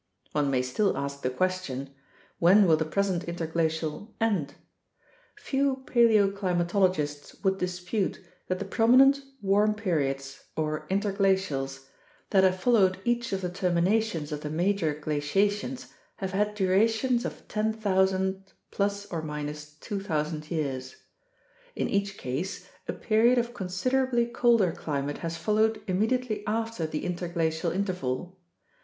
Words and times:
One 0.31 0.49
may 0.49 0.63
still 0.63 0.97
ask 0.97 1.21
the 1.21 1.29
question: 1.29 1.93
When 2.39 2.65
will 2.65 2.75
the 2.75 2.85
present 2.85 3.25
interglacial 3.25 4.15
end? 4.19 4.55
Few 5.35 5.75
paleoclimatologists 5.85 7.43
would 7.43 7.59
dispute 7.59 8.19
that 8.47 8.57
the 8.57 8.65
prominent 8.65 9.21
warm 9.43 9.73
APPENDIX 9.75 10.43
A 10.57 10.59
189 10.59 10.77
periods 10.87 10.87
(or 10.87 10.87
interglacials) 11.67 11.85
that 12.31 12.43
have 12.43 12.59
followed 12.59 12.97
each 13.05 13.31
of 13.31 13.41
the 13.41 13.51
terminations 13.51 14.31
of 14.31 14.41
the 14.41 14.49
major 14.49 14.95
glaciations 14.95 15.91
have 16.15 16.31
had 16.31 16.55
durations 16.55 17.23
of 17.23 17.47
10,000 17.47 18.53
±2000 18.71 20.49
years. 20.49 20.95
In 21.75 21.87
each 21.87 22.17
case, 22.17 22.67
a 22.87 22.93
period 22.93 23.37
of 23.37 23.53
considerably 23.53 24.25
colder 24.25 24.71
climate 24.71 25.19
has 25.19 25.37
followed 25.37 25.79
im 25.85 25.99
mediately 25.99 26.43
after 26.47 26.87
the 26.87 27.05
interglacial 27.05 27.69
interval. 27.69 28.39